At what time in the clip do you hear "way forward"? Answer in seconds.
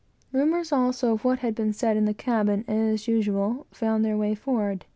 4.17-4.83